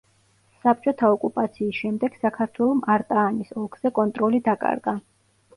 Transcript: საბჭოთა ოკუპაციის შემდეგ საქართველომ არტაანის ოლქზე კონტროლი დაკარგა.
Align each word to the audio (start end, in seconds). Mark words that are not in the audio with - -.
საბჭოთა 0.61 1.09
ოკუპაციის 1.15 1.81
შემდეგ 1.81 2.15
საქართველომ 2.23 2.81
არტაანის 2.95 3.55
ოლქზე 3.65 3.93
კონტროლი 4.01 4.41
დაკარგა. 4.49 4.99